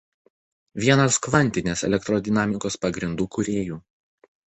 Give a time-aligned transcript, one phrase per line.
[0.85, 3.79] Vienas kvantinės elektrodinamikos pagrindų kūrėjų.